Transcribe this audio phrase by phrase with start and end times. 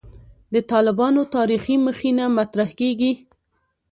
[0.53, 3.11] د «طالبانو تاریخي مخینه» مطرح کېږي.